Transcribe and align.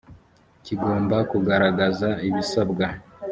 kigomba 0.65 1.17
kugaragaza 1.31 2.09
ibisabwa. 2.27 2.87